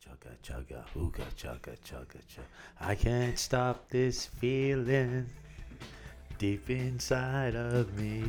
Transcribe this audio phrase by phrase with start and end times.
[0.00, 2.44] chugga chugga ooga chugga chugga chugga.
[2.80, 5.26] I can't stop this feeling
[6.38, 8.22] deep inside of me.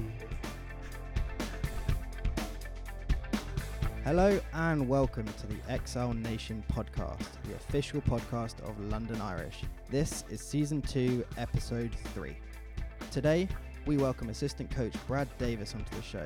[4.04, 9.62] Hello and welcome to the Exile Nation podcast, the official podcast of London Irish.
[9.92, 12.36] This is season 2, episode 3.
[13.12, 13.48] Today,
[13.86, 16.26] we welcome assistant coach Brad Davis onto the show.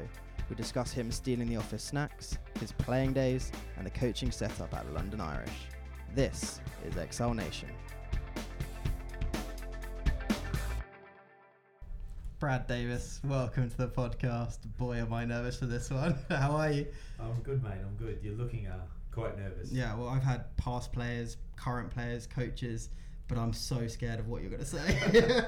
[0.49, 4.91] We discuss him stealing the office snacks, his playing days, and the coaching setup at
[4.93, 5.67] London Irish.
[6.13, 7.69] This is Exile Nation.
[12.39, 14.57] Brad Davis, welcome to the podcast.
[14.77, 16.17] Boy, am I nervous for this one.
[16.29, 16.87] How are you?
[17.21, 17.79] I'm good, mate.
[17.81, 18.19] I'm good.
[18.21, 18.81] You're looking uh,
[19.11, 19.71] quite nervous.
[19.71, 22.89] Yeah, well, I've had past players, current players, coaches,
[23.33, 25.43] but I'm so scared of what you're going to say.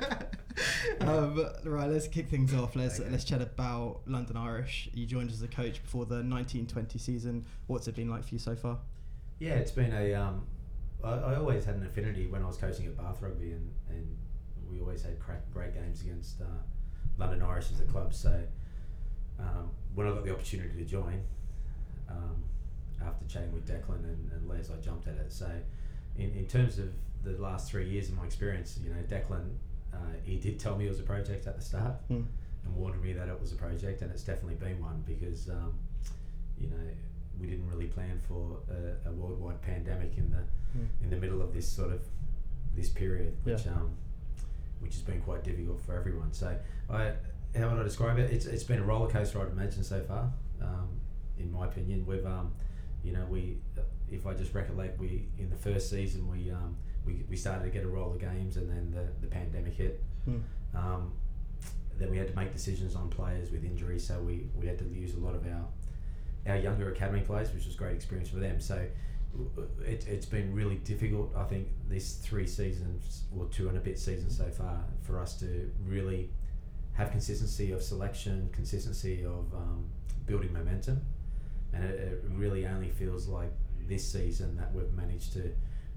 [1.01, 2.75] um, right, let's kick things off.
[2.75, 3.09] Let's Okay.
[3.09, 4.89] let's chat about London Irish.
[4.93, 7.45] You joined as a coach before the 1920 season.
[7.67, 8.79] What's it been like for you so far?
[9.39, 10.13] Yeah, it's been a.
[10.13, 10.45] Um,
[11.03, 14.17] I, I always had an affinity when I was coaching at Bath Rugby, and, and
[14.71, 16.45] we always had crack, great games against uh,
[17.17, 18.13] London Irish as a club.
[18.13, 18.41] So
[19.39, 21.21] um, when I got the opportunity to join,
[22.09, 22.43] um,
[23.05, 25.31] after chatting with Declan and, and Les, I jumped at it.
[25.31, 25.51] So
[26.17, 26.89] in, in terms of
[27.31, 29.55] the last three years of my experience, you know, Declan,
[29.93, 32.21] uh, he did tell me it was a project at the start Hmm.
[32.65, 35.73] and warned me that it was a project, and it's definitely been one because, um,
[36.59, 36.75] you know,
[37.39, 40.87] we didn't really plan for a, a worldwide pandemic in the Hmm.
[41.03, 42.01] in the middle of this sort of
[42.75, 43.73] this period, which Yeah.
[43.73, 43.95] um,
[44.81, 46.33] which has been quite difficult for everyone.
[46.33, 46.57] So,
[46.89, 47.13] I
[47.55, 48.29] how would I describe it?
[48.31, 50.33] It's it's been a roller coaster, I'd imagine so far.
[50.61, 50.89] Um,
[51.37, 52.51] in my opinion, we've um,
[53.03, 53.57] you know, we
[54.11, 57.69] if I just recollect, we in the first season we um, we, we started to
[57.69, 60.03] get a roll of games, and then the, the pandemic hit.
[60.25, 60.39] Hmm.
[60.73, 61.13] Um,
[61.97, 64.85] then we had to make decisions on players with injuries, so we, we had to
[64.85, 65.65] use a lot of our
[66.47, 68.59] our younger academy players, which was a great experience for them.
[68.61, 68.85] So
[69.83, 71.33] it, it's been really difficult.
[71.35, 75.39] I think this three seasons, or two and a bit seasons so far, for us
[75.39, 76.29] to really
[76.93, 79.85] have consistency of selection, consistency of um,
[80.25, 81.01] building momentum,
[81.73, 83.51] and it, it really only feels like
[83.87, 85.51] this season that we've managed to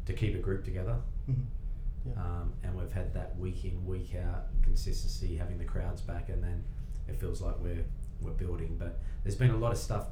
[0.09, 0.97] to keep a group together
[1.31, 1.45] Mhm.
[2.07, 2.13] Yeah.
[2.25, 6.43] um, and we've had that week in week out consistency, having the crowds back, and
[6.43, 6.65] then
[7.07, 7.85] it feels like we're
[8.23, 8.77] we're building.
[8.79, 10.07] But there's been a lot of stuff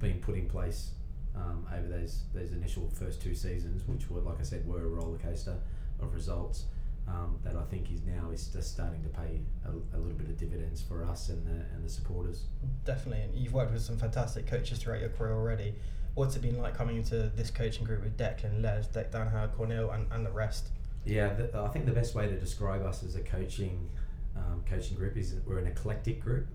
[0.00, 0.90] being put in place
[1.36, 4.88] um, over those those initial first two seasons, which were like I said were a
[4.88, 5.56] roller coaster
[6.00, 6.64] of results.
[7.06, 10.26] Um, that I think is now is just starting to pay a, a little bit
[10.30, 12.44] of dividends for us and the and the supporters.
[12.86, 15.74] Definitely, and you've worked with some fantastic coaches throughout your career already.
[16.14, 19.90] What's it been like coming into this coaching group with Declan, Les, Dec Danaher, Cornell,
[19.90, 20.68] and, and the rest?
[21.04, 23.90] Yeah, the, I think the best way to describe us as a coaching
[24.36, 26.46] um, coaching group is we're an eclectic group.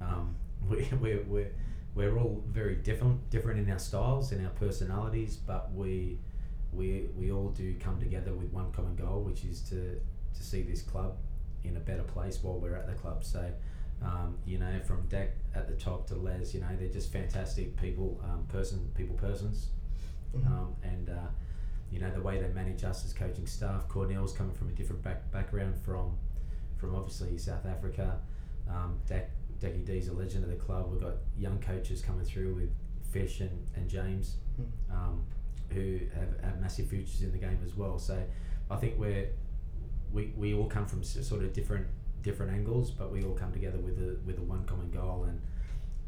[0.00, 0.34] Um,
[0.68, 1.52] we, we're, we're,
[1.94, 6.18] we're all very different different in our styles and our personalities, but we
[6.72, 10.00] we we all do come together with one common goal, which is to
[10.34, 11.16] to see this club
[11.64, 13.24] in a better place while we're at the club.
[13.24, 13.48] So.
[14.02, 17.76] Um, you know, from Deck at the top to Les, you know, they're just fantastic
[17.76, 19.68] people, um, person, people, persons,
[20.46, 21.26] um, and uh,
[21.90, 23.88] you know the way they manage us as coaching staff.
[23.88, 26.16] Cornell's coming from a different back, background from
[26.76, 28.20] from obviously South Africa.
[28.70, 30.90] Um, Dak, Decky D's a legend of the club.
[30.92, 32.70] We've got young coaches coming through with
[33.10, 34.94] Fish and, and James, Mhm.
[34.94, 35.24] um,
[35.70, 37.98] who have, have massive futures in the game as well.
[37.98, 38.22] So
[38.70, 39.28] I think we're
[40.12, 41.86] we, we all come from sort of different
[42.22, 45.26] different angles, but we all come together with a with a one common goal.
[45.28, 45.40] And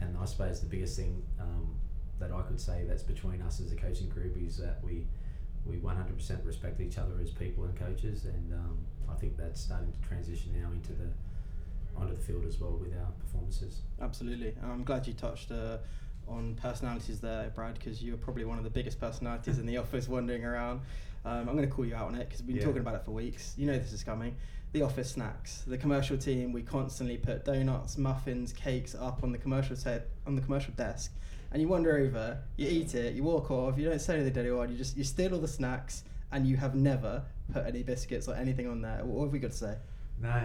[0.00, 1.76] and I suppose the biggest thing um,
[2.18, 5.06] that I could say that's between us as a coaching group is that we
[5.66, 8.78] we 100% respect each other as people and coaches, and um,
[9.10, 11.08] I think that's starting to transition now into the
[11.96, 13.80] onto the field as well with our performances.
[14.00, 14.54] Absolutely.
[14.62, 15.78] I'm glad you touched uh,
[16.30, 20.08] on personalities there, Brad, because you're probably one of the biggest personalities in the office
[20.08, 20.80] wandering around.
[21.24, 22.64] Um, I'm going to call you out on it because we've been Yeah.
[22.64, 23.54] talking about it for weeks.
[23.58, 24.36] You know this is coming.
[24.72, 25.64] The office snacks.
[25.66, 30.36] The commercial team, we constantly put donuts, muffins, cakes up on the commercial set on
[30.36, 31.12] the commercial desk,
[31.52, 34.40] and you wander over, you eat it, you walk off, you don't say anything to
[34.40, 38.28] anyone, you just you steal all the snacks, and you have never put any biscuits
[38.28, 39.00] or anything on there.
[39.04, 39.74] What have we got to say?
[40.22, 40.42] No,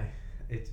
[0.50, 0.72] it's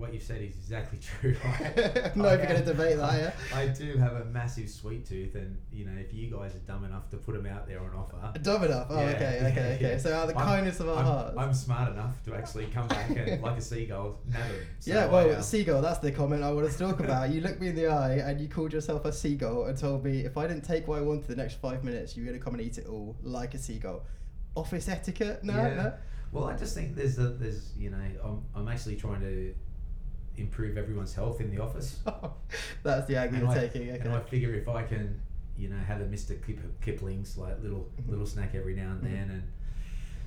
[0.00, 1.36] what you've said is exactly true.
[1.44, 3.56] I'm not even gonna debate that, yeah?
[3.56, 6.84] I do have a massive sweet tooth, and you know, if you guys are dumb
[6.84, 8.86] enough to put them out there on offer, Dumb enough.
[8.90, 9.90] Oh, Yeah, okay, yeah, okay, okay.
[9.92, 9.98] yeah.
[9.98, 11.36] So out of the I'm- kindness of our I'm, hearts.
[11.38, 14.50] I'm smart enough to actually come back and, like a seagull, nab 'em.
[14.78, 15.82] So yeah, I, well, um, seagull.
[15.82, 17.30] That's the comment I wanted to talk about.
[17.30, 20.20] You looked me in the eye and you called yourself a seagull and told me
[20.20, 22.54] if I didn't take what I wanted the next five minutes, you were gonna come
[22.54, 24.04] and eat it all like a seagull.
[24.56, 25.44] Office etiquette?
[25.44, 25.92] No, no.
[26.32, 29.52] Well, I just think there's a, there's you know I'm, I'm actually trying to
[30.40, 31.98] improve everyone's health in the office.
[32.82, 33.88] That's the angle you're I, taking.
[33.90, 35.20] and I figure if I can,
[35.58, 36.30] you know have a Mr.
[36.44, 38.08] Kip- Kipling's like little Mhm.
[38.10, 39.42] little snack every now and then and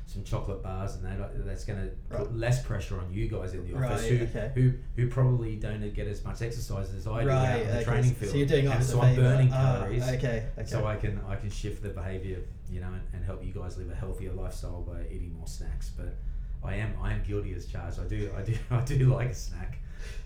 [0.06, 3.54] some chocolate bars and that uh, that's going to put less pressure on you guys
[3.54, 4.52] in the office Right, who, okay.
[4.54, 7.84] who who probably don't get as much exercise as I do out in the okay,
[7.84, 10.46] training field So you're doing and so I'm burning Ah, calories okay.
[10.58, 10.66] Okay.
[10.70, 12.40] so I can I can shift the behavior
[12.70, 15.90] you know and, and help you guys live a healthier lifestyle by eating more snacks
[15.98, 16.14] but
[16.64, 19.34] I am I am guilty as charged I do I do I do like a
[19.36, 19.80] snack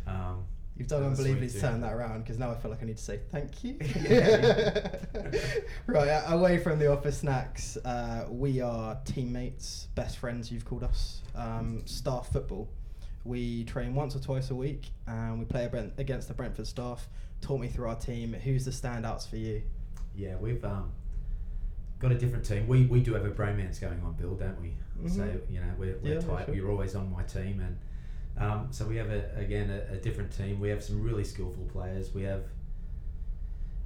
[0.08, 0.44] um,
[0.76, 3.04] You've done unbelievably to turn that around because now I feel like I need to
[3.04, 3.78] say thank you.
[5.88, 11.22] Right, away from the office snacks, uh, we are teammates, best friends, you've called us,
[11.36, 12.70] um, staff football.
[13.24, 17.08] We train once or twice a week and we play against the Brentford staff.
[17.42, 18.34] Talk me through our team.
[18.34, 19.62] Who's the standouts for you?
[20.16, 20.92] Yeah, we've um,
[22.00, 22.68] got a different team.
[22.68, 24.74] We we do have a bromance going on, Bill, don't we?
[25.10, 25.52] So Mhm.
[25.52, 26.46] you know we're, we're Yeah, tight.
[26.46, 26.56] sure.
[26.56, 27.78] You're always on my team, and
[28.40, 30.60] um, so we have a again a, a different team.
[30.60, 32.14] We have some really skillful players.
[32.14, 32.44] We have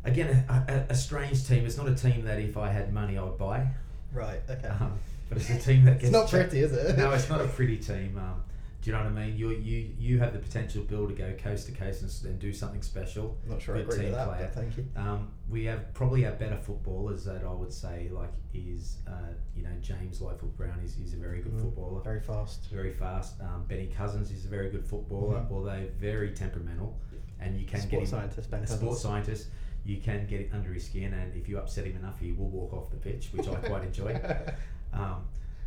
[0.03, 1.65] again a, a, a strange team.
[1.65, 3.67] It's not a team that if I had money I would buy,
[4.13, 4.67] Right, okay.
[4.67, 4.93] um,
[5.29, 6.97] but it's a team that gets it's not pretty, is it?
[6.97, 8.17] no, it's not a pretty team.
[8.17, 8.43] Um,
[8.81, 9.37] do you know what I mean?
[9.37, 12.51] You you you have the potential, Bill, to go coast to coast and, and do
[12.51, 13.37] something special.
[13.43, 14.51] I'm not sure I agree with that, player.
[14.53, 14.85] thank you.
[14.95, 19.11] Um, we have probably our better footballers that I would say like is uh,
[19.55, 22.69] you know James Lightfoot Brown is he's a very good Mm, footballer, Very fast.
[22.71, 23.39] very fast.
[23.41, 25.51] Um, Benny Cousins is a very good footballer, Mhm.
[25.51, 26.97] although very temperamental,
[27.39, 29.47] and you can get Sports him scientist, Ben sports scientist.
[29.85, 32.49] You can get it under his skin, and if you upset him enough, he will
[32.49, 34.19] walk off the pitch, which I quite enjoy.
[34.93, 35.23] Um,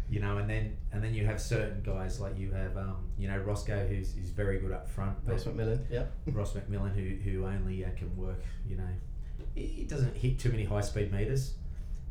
[0.09, 3.29] you know, and then and then you have certain guys like you have um, you
[3.29, 6.05] know Roscoe who's is very good up front, but Ross McMillan, yeah.
[6.33, 8.89] Ross McMillan, who who only uh, can work, you know,
[9.55, 11.55] he doesn't hit too many high speed meters,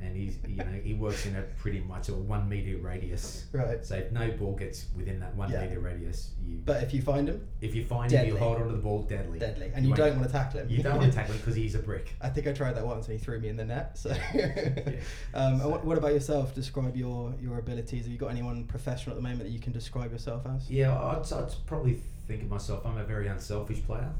[0.04, 3.46] and he's you know he works in a pretty much a one meter radius.
[3.54, 3.86] Right.
[3.86, 5.62] So if no ball gets within that one Yeah.
[5.66, 8.40] meter radius, you But if you find him, if you find him, you Deadly.
[8.40, 9.40] hold onto the ball deadly.
[9.40, 9.72] deadly.
[9.74, 10.70] And you, won't- don't want to tackle him.
[10.70, 12.14] You don't want to tackle him because he's a brick.
[12.22, 13.98] I think I tried that once and he threw me in the net.
[13.98, 14.82] So, Yeah.
[15.34, 16.54] um, and what, what about yourself?
[16.54, 18.04] Describe your, your abilities.
[18.04, 20.70] Have you got anyone professional at the moment that you can describe yourself as?
[20.70, 22.86] Yeah, I'd, I'd probably think of myself.
[22.86, 24.12] I'm a very unselfish player.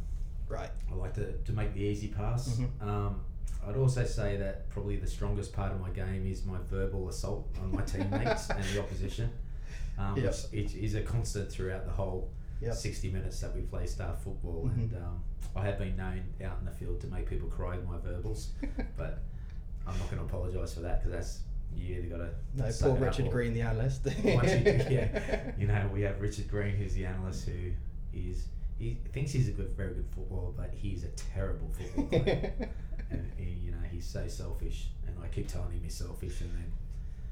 [0.48, 0.70] Right.
[0.92, 2.50] I like to, to make the easy pass.
[2.58, 2.88] Mhm.
[2.88, 3.22] Um,
[3.68, 7.48] I'd also say that probably the strongest part of my game is my verbal assault
[7.62, 9.30] on my teammates and the opposition,
[9.98, 10.26] um, Yep.
[10.52, 12.30] which it is a constant throughout the whole
[12.62, 12.76] Yep.
[12.76, 14.70] 60 minutes that we play staff football.
[14.74, 14.80] Mhm.
[14.80, 15.24] And um,
[15.56, 18.52] I have been known out in the field to make people cry with my verbals,
[18.98, 19.20] but
[19.86, 21.40] I'm not going to apologise for that because that's
[21.76, 24.06] you either got to No, poor Richard Green, the analyst.
[24.24, 27.72] you, yeah, you know, we have Richard Green, who's the analyst, who
[28.14, 28.46] is
[28.78, 32.70] he thinks he's a good, very good footballer, but he's a terrible football player.
[33.10, 36.50] And he, you know, he's so selfish, and I keep telling him he's selfish, and
[36.52, 36.72] then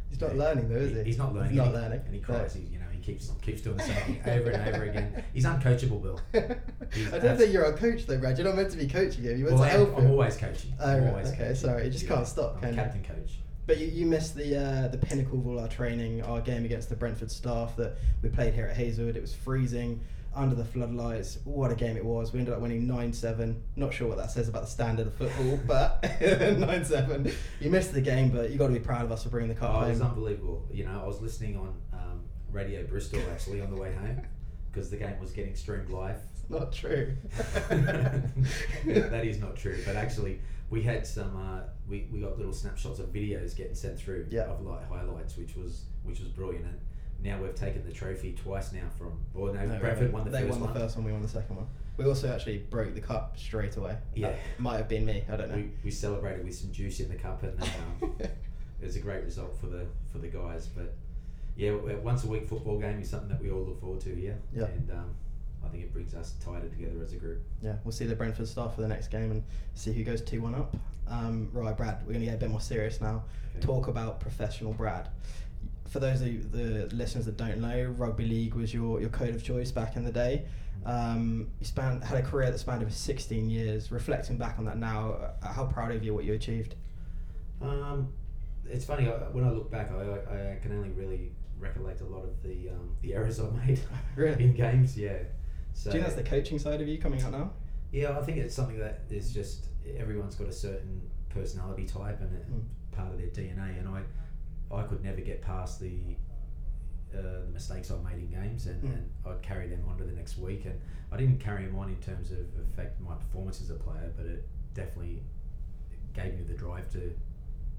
[0.10, 1.04] He's not you know, learning though, is he?
[1.04, 1.52] He's not learning.
[1.52, 2.02] He's not and he, learning.
[2.06, 2.26] and he No.
[2.26, 2.54] cries.
[2.54, 5.24] He, you know, he keeps keeps doing the same thing over and over again.
[5.34, 6.20] He's uncoachable, Bill.
[6.94, 8.38] He's I don't think you're a coach though, Brad.
[8.38, 9.38] You're not meant to be coaching him.
[9.40, 10.12] You're meant Well, to I'm, help I'm him.
[10.12, 10.74] always coaching.
[10.82, 11.56] Oh, right, always okay, coaching.
[11.56, 12.74] sorry, you just can't stop, you?
[12.74, 13.38] captain coach.
[13.68, 16.90] But you, you missed the uh, the pinnacle of all our training, our game against
[16.90, 19.16] the Brentford staff that we played here at Hazelwood.
[19.16, 20.02] It was freezing
[20.36, 21.38] under the floodlights.
[21.44, 22.32] What a game it was.
[22.34, 23.62] We ended up winning 9 7.
[23.76, 27.32] Not sure what that says about the standard of football, but 9 7.
[27.60, 29.56] You missed the game, but you got to be proud of us for bringing the
[29.56, 30.66] cup Oh, it was unbelievable.
[30.72, 34.22] You know, I was listening on um, Radio Bristol actually on the way home
[34.72, 36.18] because the game was getting streamed live.
[36.34, 37.14] It's not true.
[37.70, 40.40] that is not true, but actually,
[40.70, 41.36] we had some.
[41.36, 44.44] Uh, we, we got little snapshots of videos getting sent through Yeah.
[44.44, 46.66] of like highlights, which was which was brilliant.
[46.66, 46.80] And
[47.24, 49.20] now we've taken the trophy twice now from.
[49.36, 50.74] Or no, No, Brentford won the they first won one.
[50.74, 51.68] the first one, we won the second one.
[51.98, 53.98] We also actually broke the cup straight away.
[54.16, 54.30] Yeah.
[54.30, 55.56] That might have been me, I don't know.
[55.58, 58.32] We, we celebrated with some juice in the cup, and um, it
[58.82, 60.68] was a great result for the for the guys.
[60.68, 60.96] But
[61.56, 64.40] yeah, once a week football game is something that we all look forward to here.
[64.56, 64.66] Yeah.
[64.66, 65.14] And um,
[65.64, 67.44] I think it brings us tighter together as a group.
[67.62, 69.44] yeah, we'll see the Brentford staff for the next game and
[69.76, 70.76] see who goes 2 1 up.
[71.08, 73.24] Um, right, Brad, we're going to get a bit more serious now.
[73.56, 73.66] Okay.
[73.66, 75.10] Talk about professional Brad.
[75.92, 79.36] For those of you, the listeners that don't know, rugby league was your, your code
[79.36, 80.46] of choice back in the day.
[80.86, 83.92] Um, you span, had a career that spanned over 16 years.
[83.92, 86.76] Reflecting back on that now, uh, how proud of you what you achieved?
[87.62, 88.14] Um,
[88.66, 90.02] it's funny I, when I look back, I,
[90.34, 93.80] I, I can only really recollect a lot of the um, the errors I made
[94.16, 94.46] Really?
[94.46, 94.98] in games.
[94.98, 95.18] Yeah.
[95.74, 97.52] So Do you think that's the coaching side of you coming out now?
[97.92, 99.66] yeah, I think it's something that is just
[99.98, 102.64] everyone's got a certain personality type and Mm.
[102.96, 104.02] part of their DNA, and I
[104.74, 106.00] I could never get past the
[107.14, 108.94] uh, the mistakes I made in games, and, Mm.
[108.94, 110.64] and I'd carry them on to the next week.
[110.66, 110.80] And
[111.12, 112.40] I didn't carry them on in terms of
[112.72, 115.22] affect my performance as a player, but it definitely
[116.14, 117.14] gave me the drive to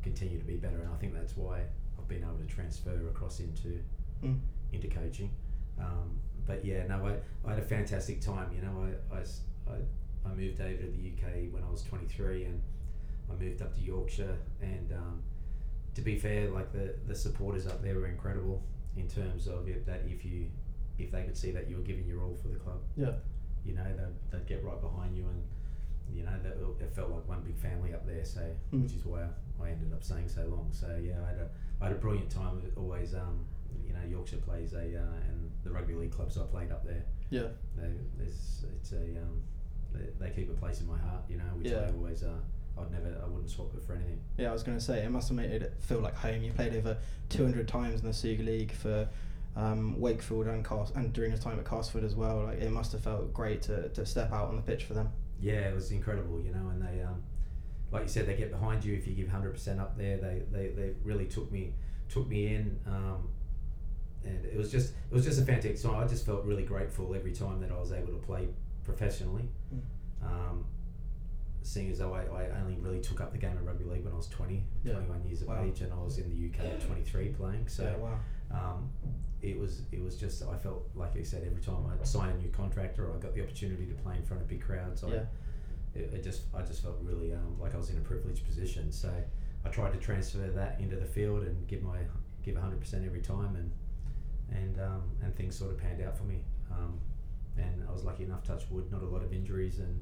[0.03, 0.81] continue to be better.
[0.83, 1.63] And I think that's why
[1.99, 3.81] I've been able to transfer across into
[4.23, 4.39] Mm.
[4.73, 5.31] into coaching.
[5.79, 7.17] Um, but yeah, no, I,
[7.49, 8.53] I had a fantastic time.
[8.55, 9.17] You know, I
[9.73, 9.77] I
[10.27, 12.61] I moved over to the UK when I was 23 and
[13.31, 15.23] I moved up to Yorkshire, and um,
[15.95, 18.63] to be fair, like the the supporters up there were incredible
[18.97, 20.47] in terms of if that if you
[20.99, 23.13] if they could see that you were giving your all for the club, Yeah.
[23.65, 25.43] you know, they'd, they'd get right behind you, and
[26.17, 28.25] you know, that it felt like one big family up there.
[28.25, 28.41] So,
[28.73, 28.83] Mm.
[28.83, 29.27] which is why
[29.63, 30.69] I ended up staying so long.
[30.73, 31.49] So yeah, I had a
[31.81, 32.61] I had a brilliant time.
[32.77, 33.47] Always, um,
[33.87, 37.03] you know, Yorkshire plays a uh, and the rugby league clubs I played up there.
[37.31, 37.49] Yeah.
[37.77, 39.43] They, there's, it's a um,
[39.95, 41.23] they, they keep a place in my heart.
[41.29, 41.87] You know, which Yeah.
[41.89, 42.39] I always uh,
[42.79, 44.21] I'd never I wouldn't swap it for anything.
[44.39, 46.43] Yeah, I was going to say it must have made it feel like home.
[46.43, 46.97] You played over
[47.29, 49.09] 200 times in the Super League for
[49.57, 52.45] um, Wakefield and Cast, and during your time at Castleford as well.
[52.45, 55.11] Like it must have felt great to, to step out on the pitch for them.
[55.41, 57.23] Yeah, it was incredible, you know, and they, um,
[57.91, 60.17] like you said, they get behind you if you give hundred percent up there.
[60.17, 61.75] They, they, they really took me
[62.09, 63.29] took me in, um,
[64.25, 66.03] and it was just it was just a fantastic time.
[66.03, 68.49] I just felt really grateful every time that I was able to play
[68.85, 69.49] professionally.
[69.75, 69.81] Mm.
[70.25, 70.65] Um,
[71.63, 74.13] seeing as though I, I only really took up the game of rugby league when
[74.13, 74.95] I was 20, Yeah.
[74.95, 75.65] 21 years of Wow.
[75.65, 77.69] age, and I was in the UK at twenty three playing.
[77.69, 78.19] So yeah, wow.
[78.51, 78.91] um,
[79.43, 82.43] it was it was just I felt like I said every time I signed a
[82.43, 85.09] new contract or I got the opportunity to play in front of big crowds, I,
[85.09, 85.25] Yeah.
[85.95, 88.91] it, it just I just felt really um, like I was in a privileged position.
[88.93, 89.11] So
[89.65, 91.99] I tried to transfer that into the field and give my
[92.43, 93.71] give hundred percent every time, and
[94.51, 96.45] and um, and things sort of panned out for me.
[96.71, 96.99] Um,
[97.59, 100.01] and I was lucky enough, touch wood, not a lot of injuries, and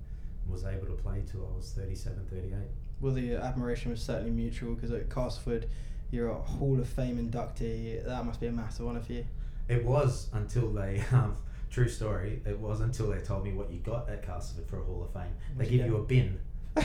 [0.51, 2.53] was able to play till I was 37, 38.
[3.01, 5.67] Well, the admiration was certainly mutual because at Castleford,
[6.11, 8.05] you're a Hall of Fame inductee.
[8.05, 9.25] That must be a massive honour for you.
[9.69, 11.37] It was until they, um,
[11.71, 14.85] true story, it was until they told me what you got at Castleford for a
[14.85, 15.33] Hall of Fame.
[15.57, 16.41] They What'd give you you a bin.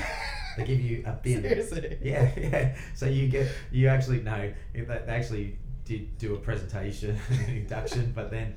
[0.57, 1.41] They give you a bin.
[1.41, 1.97] Seriously?
[2.01, 2.75] Yeah, yeah.
[2.93, 8.13] So you get, you actually know, they they actually did do a presentation, an induction,
[8.15, 8.55] but then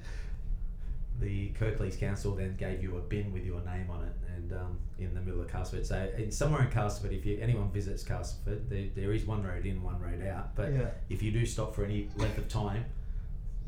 [1.20, 4.12] the Kirklees Council then gave you a bin with your name on it
[4.50, 5.86] and um, in the middle of Castleford.
[5.86, 9.66] So in, somewhere in Castleford, if you, anyone visits Castleford, there, there is one road
[9.66, 10.54] in, one road out.
[10.54, 10.86] But Yeah.
[11.08, 12.84] if you do stop for any length of time,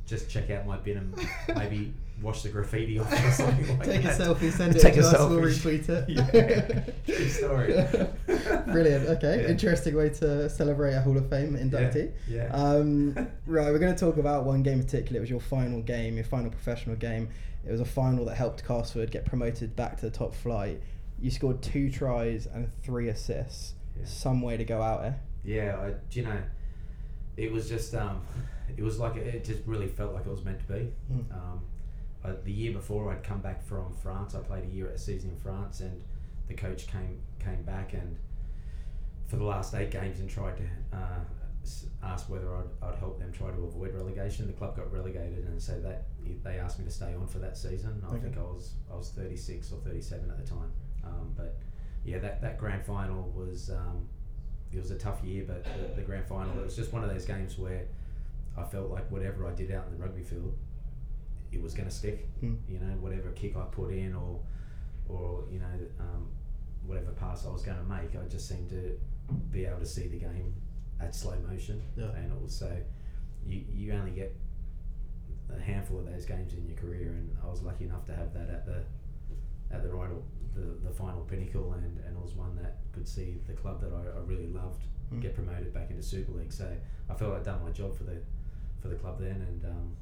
[0.06, 4.02] just check out my bin and maybe wash the graffiti off or something like Take
[4.02, 4.20] that.
[4.20, 5.84] a selfie, send it Take to a us, we'll selfie.
[5.84, 6.94] retweet it.
[7.06, 7.14] Yeah.
[7.16, 7.74] True story.
[8.66, 9.08] Brilliant.
[9.08, 9.48] Okay, Yeah.
[9.48, 12.12] interesting way to celebrate a Hall of Fame inductee.
[12.28, 12.48] Yeah.
[12.52, 13.14] Um,
[13.46, 15.18] right, we're going to talk about one game in particular.
[15.18, 17.28] It was your final game, your final professional game.
[17.66, 20.80] It was a final that helped Castleford get promoted back to the top flight.
[21.20, 23.74] You scored two tries and three assists.
[23.98, 24.06] Yeah.
[24.06, 25.12] Some way to go out eh?
[25.44, 26.38] Yeah, I, do you know,
[27.36, 28.22] it was just, um,
[28.76, 30.92] it was like, it just really felt like it was meant to be.
[31.12, 31.32] Mm.
[31.32, 31.60] Um,
[32.24, 34.34] I, the year before, I'd come back from France.
[34.34, 36.02] I played a year at a season in France, and
[36.48, 38.16] the coach came came back and
[39.30, 40.64] for the last eight games and tried to
[40.96, 41.20] uh,
[42.28, 44.46] whether I'd, I'd help them try to avoid relegation.
[44.46, 46.06] The club got relegated, and so that
[46.42, 48.02] they asked me to stay on for that season.
[48.04, 48.24] I Okay.
[48.24, 50.72] think I was I was thirty six or thirty seven at the time.
[51.04, 51.58] Um, but
[52.04, 54.08] yeah, that, that grand final was um,
[54.72, 57.10] it was a tough year, but the, the grand final it was just one of
[57.10, 57.84] those games where
[58.56, 60.56] I felt like whatever I did out in the rugby field,
[61.52, 62.26] it was going to stick.
[62.42, 62.58] Mm.
[62.68, 64.40] You know, whatever kick I put in or
[65.08, 66.28] or you know um,
[66.86, 68.98] whatever pass I was going to make, I just seemed to
[69.50, 70.54] be able to see the game
[71.00, 71.82] at slow motion.
[71.96, 72.12] Yeah.
[72.16, 72.76] And also,
[73.46, 74.34] you you only get
[75.56, 78.32] a handful of those games in your career, and I was lucky enough to have
[78.34, 78.84] that at the
[79.72, 80.10] at the right
[80.54, 83.92] the, the final pinnacle, and, and it was one that could see the club that
[83.92, 85.20] I, I really loved Mm.
[85.20, 86.52] get promoted back into Super League.
[86.52, 86.70] So
[87.08, 88.22] I felt I'd done my job for the
[88.80, 89.96] for the club then, and um,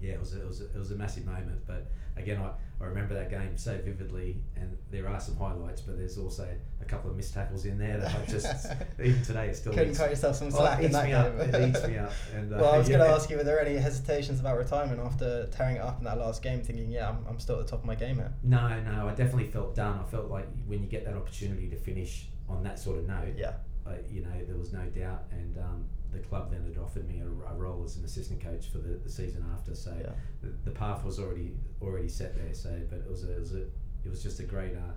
[0.00, 1.60] yeah, it was a, it was a, it was a massive moment.
[1.66, 2.50] But again, I,
[2.82, 6.48] I remember that game so vividly, and there are some highlights, but there's also
[6.80, 8.66] a couple of missed tackles in there that I just
[9.02, 11.10] even today it still Couldn't eats, cut yourself some oh, slack it in that me
[11.10, 11.18] game.
[11.20, 11.54] up.
[11.62, 12.12] It eats me up.
[12.34, 15.00] And uh, well, I was going to ask you, were there any hesitations about retirement
[15.00, 17.70] after tearing it up in that last game, thinking, yeah, I'm, I'm still at the
[17.70, 18.32] top of my game here?
[18.42, 19.98] No, no, I definitely felt done.
[19.98, 23.34] I felt like when you get that opportunity to finish on that sort of note,
[23.36, 23.52] Yeah.
[23.86, 25.24] uh, you know, there was no doubt.
[25.32, 28.66] And um, the club then had offered me a, a role as an assistant coach
[28.70, 29.74] for the, the season after.
[29.74, 30.10] So Yeah.
[30.42, 32.52] the, the path was already already set there.
[32.54, 33.62] So, but it was a, it was a,
[34.04, 34.92] it was just a great uh,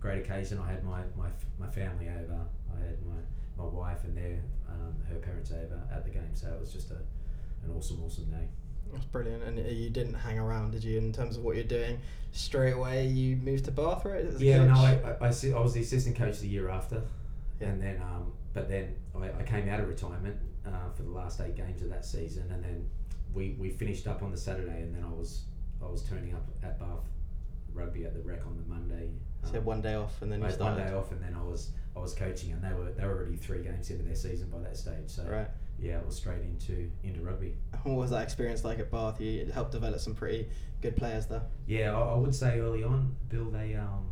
[0.00, 0.58] great occasion.
[0.58, 2.38] I had my, my, my family over.
[2.76, 6.30] I had my, my wife and their um, her parents over at the game.
[6.34, 6.96] So it was just a
[7.64, 8.48] an awesome awesome day.
[8.92, 9.42] That's brilliant.
[9.42, 11.98] And uh, you didn't hang around, did you, in terms of what you're doing?
[12.32, 14.24] Straight away, you moved to Bath, right?
[14.38, 14.78] Yeah, no, coach?
[15.20, 17.02] I, I, I, I was the assistant coach the year after,
[17.60, 17.68] Yeah.
[17.68, 20.36] and then um, but then I, I came out of retirement
[20.74, 22.88] uh, for the last eight games of that season, and then
[23.34, 25.42] we, we finished up on the Saturday, and then I was
[25.82, 27.04] I was turning up at Bath
[27.72, 29.10] Rugby at the Rec on the Monday.
[29.44, 31.34] So Um, one day off and then I you had one day off, and then
[31.34, 34.14] I was I was coaching, and they were they were already three games into their
[34.16, 35.08] season by that stage.
[35.08, 35.48] So Right.
[35.78, 37.54] yeah, it was straight into into rugby.
[37.84, 39.20] What was that experience like at Bath?
[39.20, 40.48] You helped develop some pretty
[40.80, 41.42] good players there.
[41.66, 44.06] Yeah, I, I would say early on, build a um,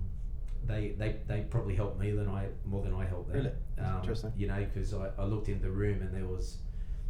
[0.67, 3.37] they, they, they probably helped me than I more than I helped them.
[3.39, 3.53] Really?
[3.79, 4.33] Um, Interesting.
[4.37, 6.59] You know, because I, I looked in the room and there was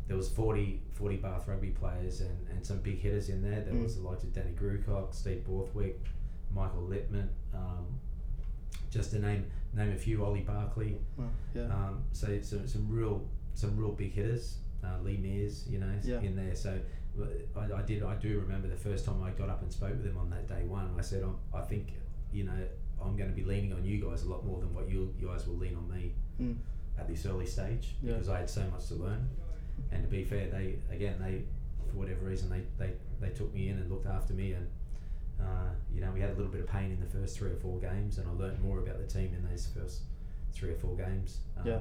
[0.09, 3.61] there was 40, 40 Bath rugby players and, and some big hitters in there.
[3.63, 3.83] There Mm.
[3.83, 5.99] was the likes of Danny Grewcock, Steve Borthwick,
[6.55, 7.87] Michael Lipman, um,
[8.91, 10.25] just to name name a few.
[10.25, 10.99] Ollie Barkley.
[11.17, 11.63] Well, yeah.
[11.65, 14.59] Um, so some, some real some real big hitters.
[14.85, 16.21] Uh, Lee Mears, you know, Yeah.
[16.21, 16.55] in there.
[16.55, 16.79] So
[17.57, 20.05] I, I did I do remember the first time I got up and spoke with
[20.07, 20.95] him on that day one.
[20.97, 21.95] I said I think
[22.33, 22.63] you know
[23.05, 25.29] I'm going to be leaning on you guys a lot more than what you, you
[25.29, 26.57] guys will lean on me Mm.
[26.99, 28.13] at this early stage Yeah.
[28.15, 29.29] because I had so much to learn.
[29.91, 31.43] And to be fair, they again they
[31.91, 34.67] for whatever reason they, they, they took me in and looked after me and
[35.41, 37.57] uh, you know we had a little bit of pain in the first three or
[37.57, 40.03] four games and I learned more about the team in those first
[40.53, 41.39] three or four games.
[41.59, 41.81] Um, Yeah.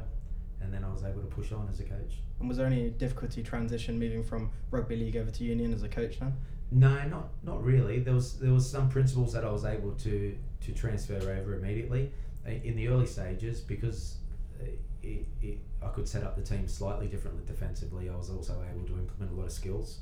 [0.62, 2.22] And then I was able to push on as a coach.
[2.40, 5.90] And was there any difficulty transition moving from rugby league over to union as a
[5.90, 6.34] coach then?
[6.72, 8.00] No, not not really.
[8.00, 12.12] There was there was some principles that I was able to to transfer over immediately
[12.48, 14.18] Uh, in the early stages because
[14.62, 14.66] uh,
[15.02, 18.08] it, it, I could set up the team slightly differently defensively.
[18.10, 20.00] I was also able to implement a lot of skills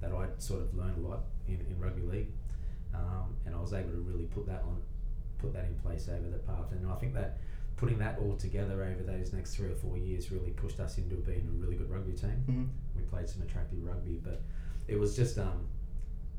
[0.00, 2.32] that I'd sort of learned a lot in, in rugby league,
[2.94, 4.82] um, and I was able to really put that on
[5.38, 6.72] put that in place over the path.
[6.72, 7.38] And I think that
[7.76, 11.16] putting that all together over those next three or four years really pushed us into
[11.16, 12.64] being a really good rugby team Mm-hmm.
[12.96, 14.40] we played some attractive rugby, but
[14.88, 15.66] it was just um,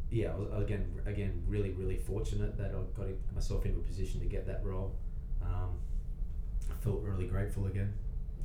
[0.10, 4.20] yeah, I was again again really really fortunate that I got myself into a position
[4.22, 4.96] to get that role.
[5.42, 5.78] Um,
[6.72, 7.94] I felt really grateful again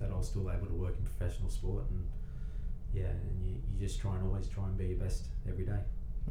[0.01, 2.07] that I was still able to work in professional sport and
[2.93, 5.79] yeah, and you, you just try and always try and be your best every day.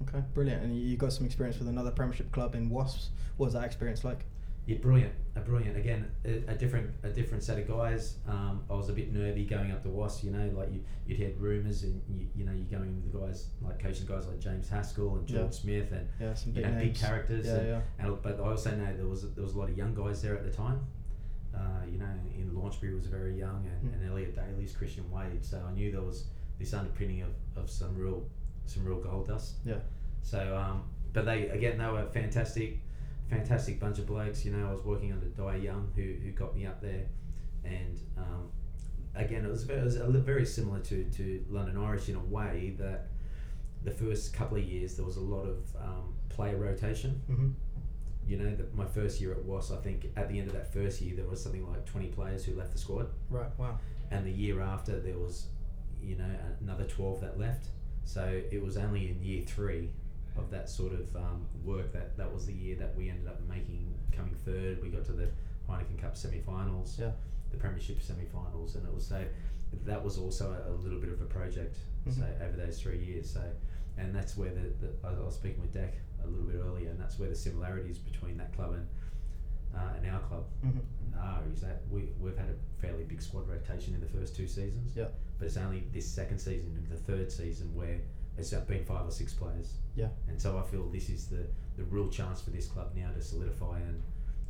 [0.03, 0.63] Okay, brilliant.
[0.63, 3.09] And you got some experience with another Premiership club in Wasps.
[3.37, 4.25] What was that experience like?
[4.65, 5.75] Yeah, brilliant, a brilliant.
[5.77, 8.17] Again, a, a different, a different set of guys.
[8.27, 10.23] Um, I was a bit nervy going up to Wasps.
[10.23, 13.17] You know, like you, you'd heard rumours, and you, you know, you're going with the
[13.19, 15.49] guys like coaching guys like James Haskell and George Yeah.
[15.49, 17.45] Smith, and Yeah, some you big know, big characters.
[17.47, 17.81] Yeah, and, yeah.
[17.99, 20.35] and but I also know there was there was a lot of young guys there
[20.37, 20.79] at the time.
[21.55, 21.59] Uh,
[21.91, 22.05] you know,
[22.37, 23.93] in Launchbury was very young, and, Mm.
[24.01, 25.43] and Elliot Daly's Christian Wade.
[25.43, 26.25] So I knew there was
[26.59, 28.23] this underpinning of, of some real
[28.67, 29.55] some real gold dust.
[29.65, 29.79] Yeah.
[30.21, 32.77] So, um, but they again they were fantastic,
[33.29, 34.45] fantastic bunch of blokes.
[34.45, 37.05] You know, I was working under Dai Young, who who got me up there,
[37.63, 38.49] and um,
[39.15, 42.75] again it was very, it was very similar to to London Irish in a way
[42.79, 43.07] that
[43.83, 47.21] the first couple of years there was a lot of um, player rotation.
[47.29, 47.49] Mm-hmm.
[48.27, 50.71] You know, the, my first year at Wasps, I think at the end of that
[50.71, 53.49] first year there was something like twenty players who left the squad Right.
[53.57, 53.79] Wow.
[54.11, 55.47] and the year after there was
[56.01, 56.29] you know
[56.61, 57.65] another 12 that left
[58.05, 59.89] so it was only in year three
[60.39, 63.39] of that sort of um, work that that was the year that we ended up
[63.47, 65.27] making coming third we got to the
[65.69, 67.11] Heineken Cup semi-finals Yeah.
[67.51, 69.23] the Premiership semi-finals and it was so
[69.85, 72.41] that was also a, a little bit of a project so Mhm.
[72.47, 73.41] over those three years so
[73.97, 76.99] and that's where the, the I was speaking with Deck a little bit earlier and
[76.99, 78.87] that's where the similarities between that club and
[79.75, 81.19] uh, and our club Mm-hmm.
[81.19, 84.47] are is that we, we've had a fairly big squad rotation in the first two
[84.47, 84.95] seasons.
[84.95, 85.05] Yeah.
[85.37, 87.99] But it's only this second season and the third season where
[88.39, 89.73] it's been five or six players.
[89.95, 90.07] Yeah.
[90.27, 91.45] And so I feel this is the,
[91.77, 94.01] the real chance for this club now to solidify and,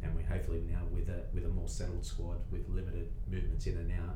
[0.03, 3.77] and we hopefully now with a with a more settled squad with limited movements in
[3.77, 4.15] and out,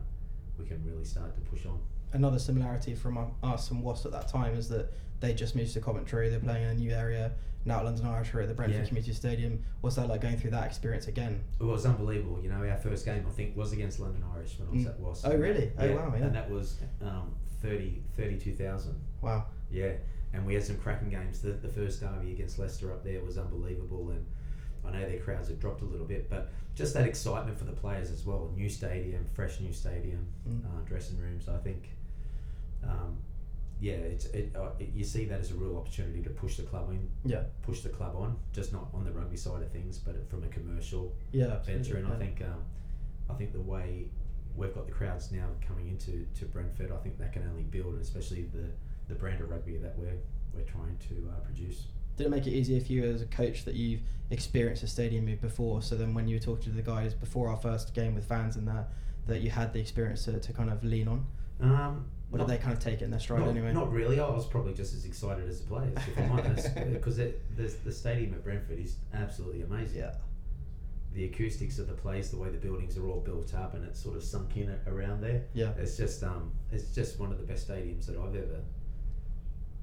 [0.58, 1.80] we can really start to push on.
[2.14, 5.82] Another similarity from us and Wasps at that time is that they just moved to
[5.82, 6.30] Coventry.
[6.30, 7.32] They're playing in a new area.
[7.66, 8.88] Now London Irish are at the Brentford Yeah.
[8.88, 9.64] Community Stadium.
[9.82, 11.42] What's that like going through that experience again?
[11.60, 12.40] It was unbelievable.
[12.44, 14.90] You know, our first game I think was against London Irish when I was Mm.
[14.90, 15.26] at Wasps.
[15.26, 15.72] Oh, really?
[15.78, 16.26] that- Oh, wow, yeah.
[16.26, 18.94] And that was um, 30, 32,000.
[19.22, 19.46] Wow.
[19.74, 19.94] Yeah,
[20.34, 21.42] and we had some cracking games.
[21.42, 24.26] The, the first derby against Leicester up there was unbelievable, and
[24.86, 27.72] I know their crowds had dropped a little bit, but just that excitement for the
[27.74, 28.52] players as well.
[28.56, 30.66] New stadium, fresh new stadium, Mm.
[30.66, 31.48] uh, dressing rooms.
[31.50, 31.90] I think,
[32.84, 33.18] um,
[33.80, 34.90] yeah, it's it, uh, it.
[34.94, 37.44] You see that as a real opportunity to push the club in, Yeah.
[37.64, 40.48] push the club on, just not on the rugby side of things, but from a
[40.48, 41.62] commercial Yeah.
[41.64, 41.98] Venture.
[41.98, 42.64] And I think, um,
[43.30, 44.08] I think the way
[44.56, 47.96] we've got the crowds now coming into to Brentford, I think that can only build,
[48.00, 48.70] especially the
[49.08, 50.18] the brand of rugby that we're
[50.54, 51.88] we're trying to uh, produce.
[52.16, 55.26] Did it make it easier for you as a coach that you've experienced a stadium
[55.26, 55.82] move before?
[55.82, 58.56] So then, when you were talking to the guys before our first game with fans
[58.56, 58.90] and that,
[59.28, 61.26] that you had the experience to, to kind of lean on,
[61.60, 63.74] Um, or did they kind of take it in their stride not, anyway?
[63.74, 64.20] not really.
[64.20, 67.34] I was probably just as excited as the players, if I'm honest, because the
[67.84, 70.00] the stadium at Brentford is absolutely amazing.
[70.02, 70.14] yeah.
[71.14, 74.02] The acoustics of the place, the way the buildings are all built up, and it's
[74.02, 75.44] sort of sunk in around there.
[75.54, 75.72] Yeah.
[75.78, 78.62] It's just um, it's just one of the best stadiums that I've ever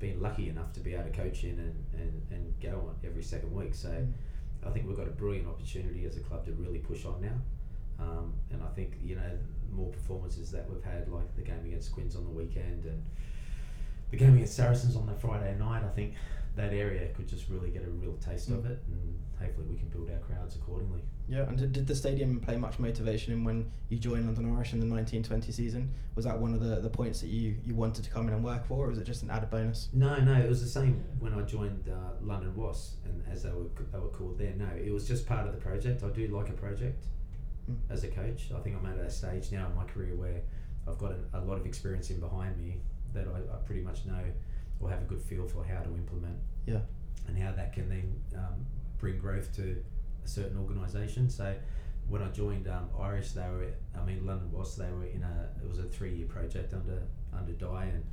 [0.00, 3.22] been lucky enough to be able to coach in and, and, and go on every
[3.22, 3.74] second week.
[3.74, 3.88] So
[4.62, 4.68] Mm.
[4.68, 8.04] I think we've got a brilliant opportunity as a club to really push on now.
[8.04, 9.38] Um, and I think, you know,
[9.70, 13.02] more performances that we've had, like the game against Quins on the weekend and
[14.10, 16.14] the game against Saracens on the Friday night, I think
[16.56, 18.70] that area could just really get a real taste of Mm.
[18.72, 21.00] it, and hopefully we can build our crowds accordingly.
[21.28, 24.72] Yeah, and did, did the stadium play much motivation in when you joined London Irish
[24.72, 25.92] in the 1920 season?
[26.16, 28.42] Wasps that one of the, the points that you, you wanted to come in and
[28.44, 29.88] work for, or was it just an added bonus?
[29.92, 33.50] No, no, it was the same when I joined uh, London Was, and as they
[33.50, 34.52] were they were called there.
[34.56, 36.02] No, it was just part of the project.
[36.02, 37.06] I do like a project
[37.70, 37.76] Mm.
[37.90, 38.50] as a coach.
[38.56, 40.40] I think I'm at a stage now in my career where
[40.88, 42.80] I've got a, a lot of experience in behind me
[43.12, 44.22] that I, I pretty much know
[44.80, 46.80] or have a good feel for how to implement Yeah.
[47.28, 48.66] and how that can then um,
[48.98, 49.82] bring growth to
[50.24, 51.28] a certain organisation.
[51.30, 51.54] So
[52.08, 53.66] when I joined um, Irish, they were
[53.98, 57.02] I mean London was they were in a it was a three year project under
[57.32, 58.04] under Dai and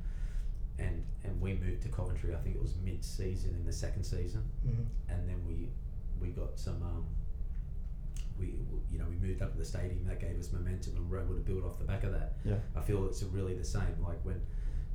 [0.79, 2.35] and and we moved to Coventry.
[2.35, 4.83] I think it was mid season in the second season, Mm-hmm.
[5.13, 5.69] and then we
[6.21, 6.81] we got some.
[6.83, 7.05] Um,
[8.39, 8.53] we
[8.91, 11.23] you know we moved up to the stadium that gave us momentum and we were
[11.23, 12.33] able to build off the back of that.
[12.45, 12.57] Yeah.
[12.75, 13.95] I feel it's really the same.
[14.03, 14.39] Like when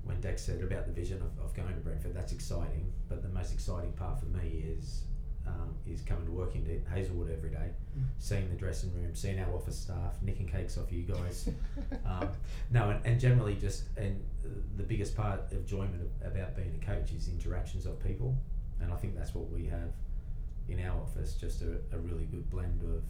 [0.05, 2.93] when Dex said about the vision of, of going to Brentford, that's exciting.
[3.09, 5.05] But the most exciting part for me is
[5.47, 8.05] um, is coming to work into Hazelwood every day, Mm.
[8.19, 11.49] seeing the dressing room, seeing our office staff, nicking cakes off you guys.
[12.07, 12.29] um,
[12.71, 14.23] no, and, and generally just and
[14.77, 18.35] the biggest part of enjoyment about being a coach is interactions of people,
[18.81, 19.93] and I think that's what we have
[20.69, 21.35] in our office.
[21.35, 23.03] Just a, a really good blend of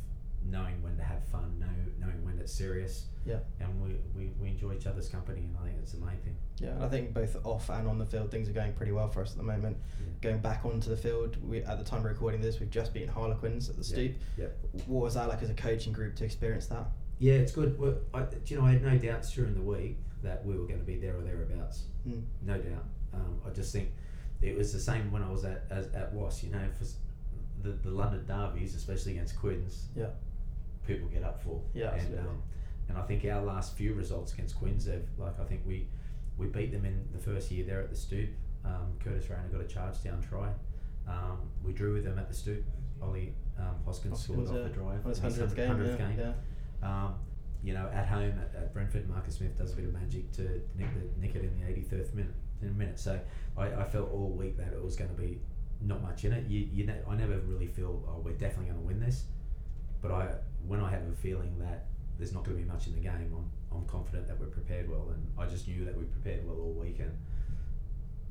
[0.50, 1.66] knowing when to have fun, know,
[2.07, 3.38] knowing when it's serious, Yeah.
[3.61, 6.37] and we, we, we enjoy each other's company, and I think that's the main thing.
[6.59, 9.09] Yeah, and I think both off and on the field, things are going pretty well
[9.09, 9.76] for us at the moment.
[10.20, 13.09] Going back onto the field, we at the time of recording this, we've just beaten
[13.09, 14.12] Harlequins at the Yeah, Stoop.
[14.38, 14.46] yeah.
[14.87, 16.87] What was that like as a coaching group to experience that?
[17.18, 17.78] Yeah, it's good.
[17.78, 20.66] Well, I, do you know, I had no doubts during the week that we were
[20.66, 21.85] going to be there or thereabouts.
[22.09, 22.22] Mm.
[22.42, 22.85] No doubt.
[23.14, 23.90] Um, I just think
[24.40, 26.44] it was the same when I was at as, at Wasps.
[26.44, 26.85] You know, for
[27.62, 30.07] the the London derbies, especially against Quins, Yeah.
[30.87, 31.61] People get up for.
[31.75, 32.42] Yeah, and um,
[32.88, 35.88] and I think our last few results against Quins, have like I think we
[36.37, 38.31] we beat them in the first year there at the Stoop.
[38.64, 40.49] Um, Curtis Rona got a charge down try.
[41.09, 42.64] Um, we drew with them at the Stoop.
[43.01, 45.05] Ollie um, Hoskins, scored off the drive.
[45.05, 46.18] His 100th game, 100th yeah, game.
[46.18, 46.35] yeah.
[46.83, 47.14] Um,
[47.62, 50.42] you know, at home at, at Brentford, Marcus Smith does a bit of magic to
[50.77, 52.35] nick, the, nick it in the 83rd minute.
[52.61, 53.18] In a minute, so
[53.59, 55.40] I, I felt all week that it was going to be
[55.81, 56.47] not much in it.
[56.49, 59.25] You, you ne- I never really feel oh we're definitely going to win this,
[60.03, 60.35] but I
[60.67, 61.87] when I have a feeling that
[62.19, 64.91] there's not going to be much in the game, I'm, I'm confident that we're prepared
[64.91, 67.11] well, and I just knew that we prepared well all week, and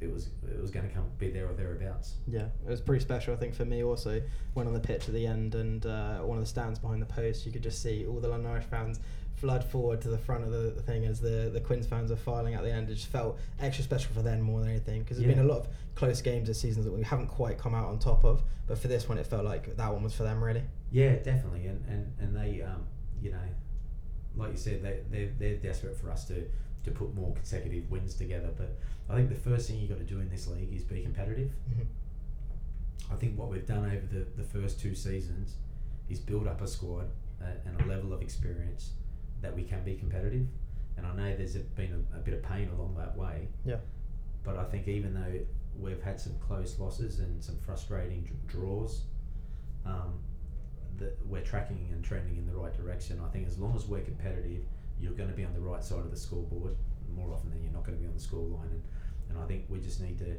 [0.02, 2.16] it was it was going to come be there or thereabouts.
[2.28, 3.34] Yeah, it was pretty special.
[3.34, 4.22] I think for me also,
[4.56, 7.06] went on the pitch at the end and uh, one of the stands behind the
[7.06, 9.00] post, you could just see all the London Irish fans
[9.42, 12.54] flood forward to the front of the, thing as the the Quins fans were filing
[12.54, 12.90] out the end.
[12.90, 15.36] It just felt extra special for them more than anything because there's Yeah.
[15.36, 17.98] been a lot of close games this season that we haven't quite come out on
[17.98, 18.44] top of.
[18.68, 20.64] But for this one, it felt like that one was for them really.
[20.92, 22.86] Yeah, definitely, and and and they, um,
[23.20, 23.48] you know,
[24.36, 26.48] like you said, they they they're desperate for us to
[26.84, 28.50] to put more consecutive wins together.
[28.56, 28.78] But
[29.10, 31.52] I think the first thing you got to do in this league is be competitive.
[33.12, 35.56] I think what we've done over the the first two seasons
[36.10, 37.08] is build up a squad
[37.42, 38.92] uh, and a level of experience
[39.42, 40.48] that we can be competitive.
[40.98, 43.48] And I know there's been a, a bit of pain along that way.
[43.66, 43.78] Yeah.
[44.44, 45.40] But I think even though
[45.80, 49.04] we've had some close losses and some frustrating draws,
[49.86, 50.20] um,
[51.02, 53.20] that we're tracking and trending in the right direction.
[53.26, 54.62] I think as long as we're competitive,
[55.00, 56.76] you're going to be on the right side of the scoreboard
[57.14, 58.70] more often than you're not going to be on the score line.
[58.70, 58.84] And,
[59.30, 60.36] and I think we just need to,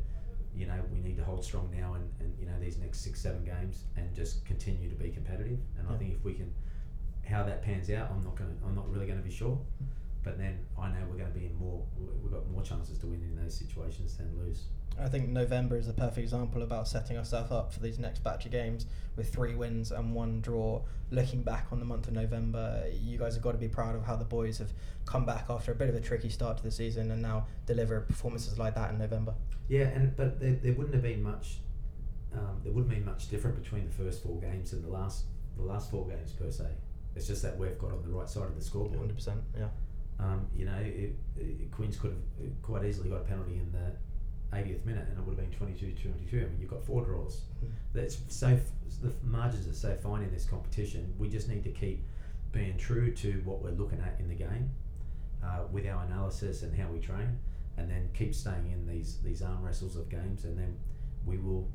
[0.55, 3.21] you know, we need to hold strong now and, and you know these next six
[3.21, 5.59] seven games and just continue to be competitive.
[5.79, 6.55] And I think if we can,
[7.25, 9.59] how that pans out, I'm not going to, I'm not really going to be sure.
[10.25, 11.83] But then I know we're going to be in more.
[11.99, 14.65] we- We've got more chances to win in those situations than lose.
[15.01, 18.45] I think November is a perfect example about setting ourselves up for these next batch
[18.45, 20.83] of games with three wins and one draw.
[21.11, 24.05] Looking back on the month of November, you guys have got to be proud of
[24.05, 24.73] how the boys have
[25.07, 28.03] come back after a bit of a tricky start to the season and now deliver
[28.03, 29.35] performances like that in November.
[29.69, 31.59] Yeah, and but there, there wouldn't have been much.
[32.35, 35.25] Um, there wouldn't be much different between the first four games and the last
[35.57, 36.67] the last four games per se.
[37.15, 39.15] It's just that we've got on the right side of the scoreboard.
[39.17, 39.37] 100%.
[39.59, 39.69] Yeah.
[40.19, 44.57] Um, you know, it, it, Quins could have quite easily got a penalty in the
[44.57, 46.35] 80th minute, and it would have been 22-22.
[46.35, 47.43] I mean, you've got four draws.
[47.65, 47.71] Mm.
[47.95, 48.61] That's so f-
[49.01, 51.13] the margins are so fine in this competition.
[51.19, 52.05] We just need to keep
[52.53, 54.71] being true to what we're looking at in the game,
[55.43, 57.39] uh, with our analysis and how we train,
[57.79, 60.79] and then keep staying in these these arm wrestles of games, and then
[61.25, 61.69] we will,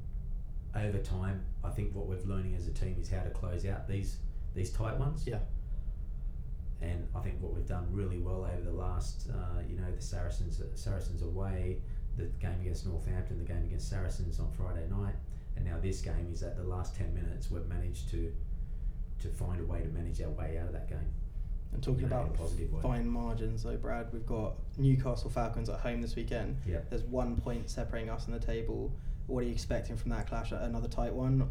[0.76, 1.44] over time.
[1.64, 4.18] I think what we're learning as a team is how to close out these
[4.58, 5.40] these tight ones Yeah.
[6.82, 10.02] and I think what we've done really well over the last, uh, you know, the
[10.02, 11.78] Saracens Saracens away,
[12.18, 15.16] the game against Northampton, the game against Saracens on Friday night,
[15.56, 18.34] and now this game is at the last ten minutes we've managed to
[19.20, 21.12] to find a way to manage our way out of that game.
[21.74, 22.82] And talking You know, about positive way.
[22.82, 26.58] fine margins, though, Brad, we've got Newcastle Falcons at home this weekend.
[26.68, 26.80] Yeah.
[26.90, 28.92] There's one point separating us on the table
[29.26, 30.52] What are you expecting from that clash?
[30.54, 31.50] Another tight one?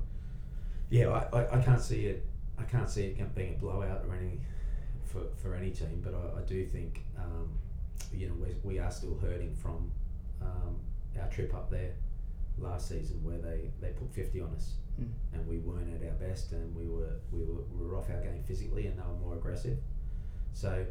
[0.88, 2.24] Yeah, I, I, I can't see it.
[2.58, 4.40] I can't see it being a blowout or any
[5.04, 6.02] for, for any team.
[6.04, 7.50] But I, I do think um,
[8.12, 9.90] you know we, we are still hurting from
[10.42, 10.76] um,
[11.20, 11.92] our trip up there
[12.58, 15.08] last season where they, they put fifty on us Mm.
[15.34, 18.22] and we weren't at our best and we were we were, we were off our
[18.22, 19.76] game physically and they were more aggressive.
[20.54, 20.86] So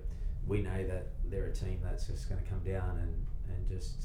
[0.46, 4.04] we know that they're a team that's just going to come down and, and just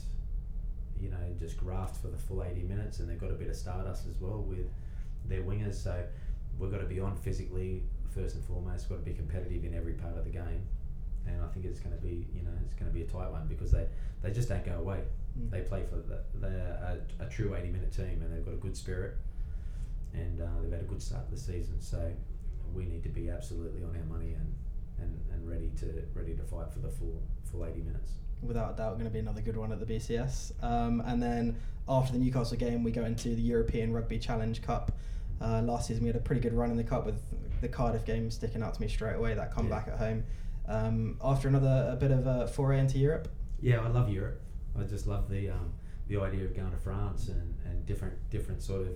[0.99, 3.57] you know just graft for the full 80 minutes and they've got a bit of
[3.57, 4.71] stardust as well with
[5.27, 6.03] their wingers so
[6.61, 7.83] we've got to be on physically
[8.15, 10.63] first and foremost We've got to be competitive in every part of the game
[11.27, 13.31] and I think it's going to be you know it's going to be a tight
[13.31, 13.87] one because they,
[14.23, 15.01] they just don't go away
[15.39, 15.49] Mm.
[15.49, 18.57] they play for the, they're a, a true 80 minute team and they've got a
[18.57, 19.15] good spirit
[20.13, 22.11] and uh, they've had a good start to the season so
[22.75, 24.53] we need to be absolutely on our money and,
[24.99, 28.77] and, and ready to ready to fight for the full full 80 minutes without a
[28.77, 30.53] doubt going to be another good one at the BCS.
[30.65, 31.57] Um, and then
[31.89, 34.93] after the Newcastle game, we go into the European Rugby Challenge Cup.
[35.41, 37.21] Uh, last season, we had a pretty good run in the cup with
[37.61, 39.35] the Cardiff game sticking out to me straight away.
[39.35, 39.95] That comeback Yeah.
[39.95, 40.25] at home.
[40.69, 43.29] Um, after another a bit of a foray into Europe.
[43.61, 44.41] Yeah, I love Europe.
[44.79, 45.73] I just love the um,
[46.09, 48.89] the idea of going to France and, and different different sort of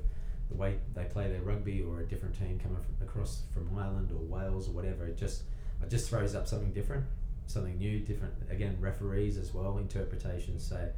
[0.48, 4.12] the way they play their rugby or a different team coming from, across from Ireland
[4.12, 5.06] or Wales or whatever.
[5.06, 5.42] It just
[5.82, 7.04] it just throws up something different,
[7.46, 8.34] something new, different.
[8.50, 10.64] Again, referees as well, interpretations.
[10.64, 10.88] So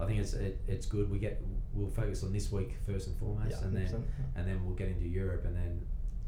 [0.00, 1.10] I think it's it, it's good.
[1.10, 1.42] We get
[1.74, 4.02] we'll focus on this week first and foremost, and then 100%.
[4.36, 5.86] and then we'll get into Europe, and then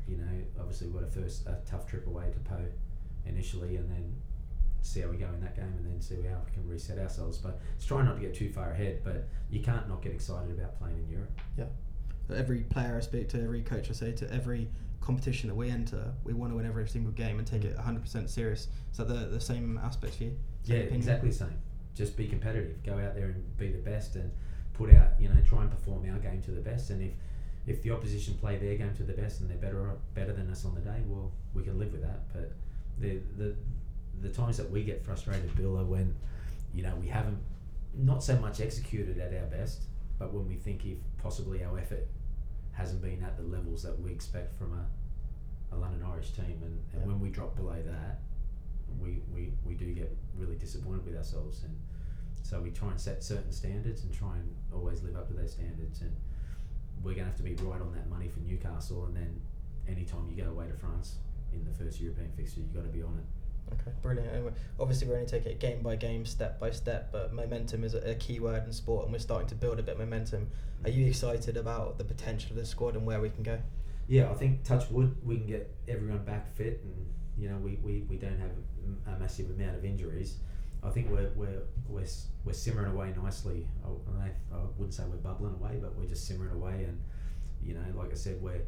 [0.09, 0.29] you know
[0.59, 2.59] obviously we've got a first a tough trip away to Pau
[3.27, 4.15] initially, and then
[4.83, 7.39] see how we go in that game, and then see how we can reset ourselves.
[7.39, 10.51] But it's trying not to get too far ahead, but you can't not get excited
[10.51, 11.31] about playing in Europe.
[11.57, 11.67] Yeah.
[12.37, 14.69] every player I speak to, every coach I say to, every
[15.01, 17.67] competition that we enter, we want to win every single game and take mm.
[17.67, 18.69] it 100% serious.
[18.91, 20.37] Is that the, the same aspect for you?
[20.63, 20.97] Same yeah, opinion?
[20.97, 21.55] exactly the same.
[21.95, 22.83] Just be competitive.
[22.85, 24.31] Go out there and be the best, and
[24.75, 25.09] put out.
[25.21, 26.91] You know, try and perform our game to the best.
[26.91, 27.13] And if
[27.67, 30.65] if the opposition play their game to the best and they're better better than us
[30.65, 32.33] on the day, well, we can live with that.
[32.33, 32.53] But
[32.99, 33.55] the the
[34.23, 36.15] the times that we get frustrated, Bill, are when
[36.73, 37.39] you know we haven't
[37.95, 39.83] not so much executed at our best,
[40.19, 42.07] but when we think if possibly our effort
[42.73, 46.79] hasn't been at the levels that we expect from a, a London Irish team, and,
[46.93, 47.07] and Yeah.
[47.07, 48.21] when we drop below that,
[49.01, 51.77] we, we, we do get really disappointed with ourselves, and
[52.43, 55.53] so we try and set certain standards and try and always live up to those
[55.53, 56.15] standards, and
[57.03, 59.41] we're going to have to be right on that money for Newcastle, and then
[59.89, 61.17] anytime you go away to France
[61.53, 63.75] in the first European fixture, you've got to be on it.
[63.75, 64.35] Okay, brilliant.
[64.35, 64.51] And we-
[64.81, 68.11] obviously, we're only taking it game by game, step by step, but momentum is a,
[68.11, 70.49] a key word in sport, and we're starting to build a bit of momentum.
[70.85, 73.59] Are you excited about the potential of the squad and where we can go?
[74.09, 77.07] Yeah, I think touch wood, we can get everyone back fit, and
[77.41, 78.51] you know we, we, we don't have
[79.17, 80.37] a massive amount of injuries.
[80.83, 82.07] I think we're we're we're,
[82.45, 83.67] we're simmering away nicely.
[83.85, 87.01] I, I wouldn't say we're bubbling away, but we're just simmering away, and
[87.63, 88.63] you know, like I said, we're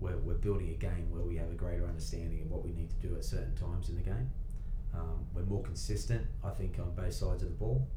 [0.00, 2.90] we're, we're building a game where we have a greater understanding of what we need
[2.90, 4.30] to do at certain times in the game.
[4.94, 7.88] Um, we're more consistent, I think, on both sides of the ball.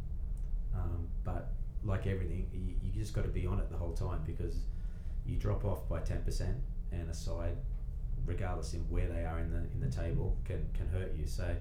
[0.75, 4.21] Um, but like everything, you, you just got to be on it the whole time
[4.25, 4.55] because
[5.25, 6.57] you drop off by ten percent,
[6.91, 7.57] and a side,
[8.25, 11.27] regardless in where they are in the in the table, can can hurt you.
[11.27, 11.55] So.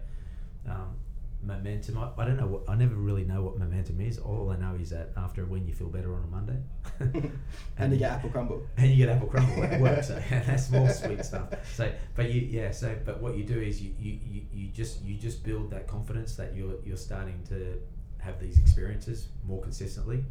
[0.68, 0.96] Um,
[1.42, 1.99] momentum.
[1.99, 4.18] I, I don't know what I never really know what momentum is.
[4.18, 7.31] All I know is that after a win, you feel better on a Monday,
[7.79, 8.66] and you get apple crumble.
[8.77, 10.05] and you get apple crumble at work.
[10.05, 11.49] So that's more sweet stuff.
[11.75, 12.70] So, but you yeah.
[12.70, 15.87] So, but what you do is you, you, you, you just you just build that
[15.87, 17.79] confidence that you're you're starting to
[18.18, 20.25] have these experiences more consistently,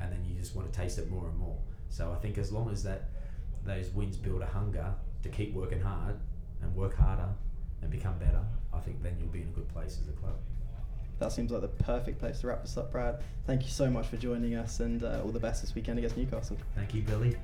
[0.00, 1.58] and then you just want to taste it more and more.
[1.88, 3.10] So I think as long as that
[3.64, 6.16] those wins build a hunger to keep working hard
[6.62, 7.28] and work harder
[7.80, 8.40] and become better,
[8.72, 10.36] I think then you'll be in a good place as a club.
[11.18, 13.22] That seems like the perfect place to wrap this up, Brad.
[13.46, 16.16] Thank you so much for joining us, and uh, all the best this weekend against
[16.16, 16.56] Newcastle.
[16.74, 17.36] Thank you, Billy.